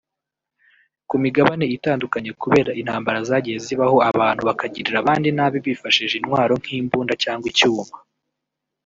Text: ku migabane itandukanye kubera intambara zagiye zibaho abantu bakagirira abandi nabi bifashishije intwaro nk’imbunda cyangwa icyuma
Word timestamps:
ku 1.09 1.15
migabane 1.23 1.65
itandukanye 1.75 2.31
kubera 2.41 2.71
intambara 2.81 3.19
zagiye 3.29 3.57
zibaho 3.65 3.97
abantu 4.11 4.41
bakagirira 4.49 4.97
abandi 4.99 5.27
nabi 5.37 5.57
bifashishije 5.65 6.15
intwaro 6.17 6.53
nk’imbunda 6.63 7.13
cyangwa 7.25 7.47
icyuma 7.53 7.95